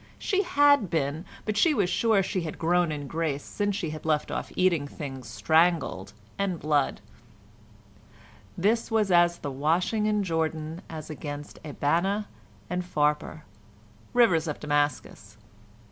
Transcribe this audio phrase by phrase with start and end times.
[0.17, 4.03] She had been, but she was sure she had grown in grace since she had
[4.03, 11.59] left off eating things strangled and blood—this was as the washing in Jordan as against
[11.63, 12.27] Abana
[12.67, 13.43] and Pharpar,
[14.11, 15.37] rivers of Damascus.